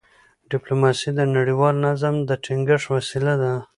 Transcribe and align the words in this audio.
ډيپلوماسي 0.51 1.09
د 1.15 1.19
نړیوال 1.35 1.75
نظم 1.85 2.15
د 2.29 2.31
ټینګښت 2.43 2.87
وسیله 2.95 3.33
ده. 3.41 3.53